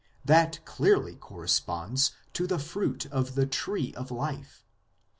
[0.25, 4.65] That clearly corre sponds to the fruit of the Tree of Life.